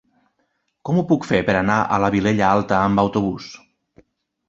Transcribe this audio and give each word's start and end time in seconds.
Com 0.89 1.01
ho 1.01 1.03
puc 1.11 1.27
fer 1.33 1.43
per 1.51 1.55
anar 1.61 1.77
a 1.83 2.01
la 2.07 2.11
Vilella 2.17 2.51
Alta 2.57 2.83
amb 2.89 3.07
autobús? 3.07 3.55